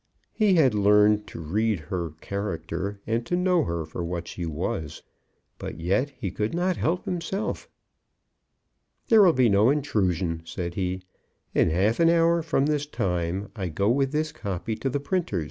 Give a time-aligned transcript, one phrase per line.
[0.33, 5.03] He had learned to read her character, and to know her for what she was.
[5.59, 7.69] But yet he could not help himself.
[9.09, 10.75] "There will be no intrusion," he said.
[11.53, 15.39] "In half an hour from this time, I go with this copy to the printer's.